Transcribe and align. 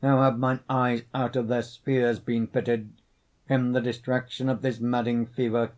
How 0.00 0.22
have 0.22 0.38
mine 0.38 0.60
eyes 0.70 1.02
out 1.12 1.34
of 1.34 1.48
their 1.48 1.60
spheres 1.62 2.20
been 2.20 2.46
fitted, 2.46 2.92
In 3.48 3.72
the 3.72 3.80
distraction 3.80 4.48
of 4.48 4.62
this 4.62 4.78
madding 4.78 5.26
fever! 5.26 5.72